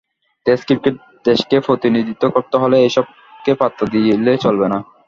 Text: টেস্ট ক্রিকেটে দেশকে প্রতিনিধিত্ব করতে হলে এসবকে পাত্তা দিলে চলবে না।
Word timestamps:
টেস্ট 0.45 0.63
ক্রিকেটে 0.67 0.91
দেশকে 1.25 1.55
প্রতিনিধিত্ব 1.67 2.23
করতে 2.35 2.55
হলে 2.61 2.77
এসবকে 2.81 3.51
পাত্তা 3.61 3.83
দিলে 3.93 4.33
চলবে 4.43 4.67
না। 4.69 4.77